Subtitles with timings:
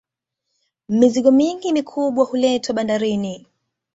[0.89, 3.45] mizigo mingi mikubwa huletwa bandarini